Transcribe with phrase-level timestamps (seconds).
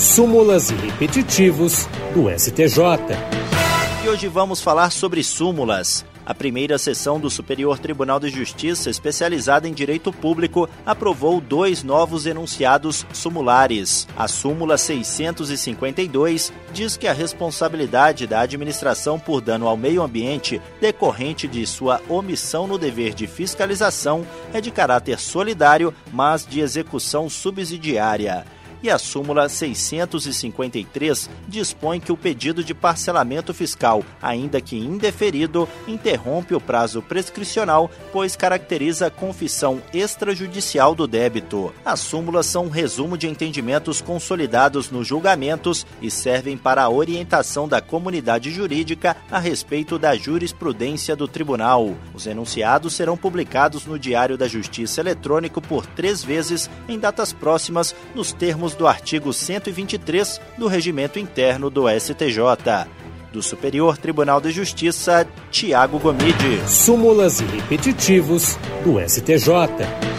[0.00, 2.78] súmulas e repetitivos do STJ.
[4.02, 6.06] E hoje vamos falar sobre súmulas.
[6.24, 12.24] A primeira sessão do Superior Tribunal de Justiça, especializada em direito público, aprovou dois novos
[12.24, 14.08] enunciados sumulares.
[14.16, 21.46] A súmula 652 diz que a responsabilidade da administração por dano ao meio ambiente decorrente
[21.46, 28.46] de sua omissão no dever de fiscalização é de caráter solidário, mas de execução subsidiária
[28.82, 36.54] e a súmula 653 dispõe que o pedido de parcelamento fiscal, ainda que indeferido, interrompe
[36.54, 41.72] o prazo prescricional, pois caracteriza a confissão extrajudicial do débito.
[41.84, 47.68] As súmulas são um resumo de entendimentos consolidados nos julgamentos e servem para a orientação
[47.68, 51.94] da comunidade jurídica a respeito da jurisprudência do tribunal.
[52.14, 57.94] Os enunciados serão publicados no Diário da Justiça Eletrônico por três vezes em datas próximas,
[58.14, 62.88] nos termos termos do artigo 123 do Regimento Interno do STJ.
[63.32, 66.60] Do Superior Tribunal de Justiça, Tiago Gomide.
[66.66, 70.09] Súmulas e repetitivos do STJ.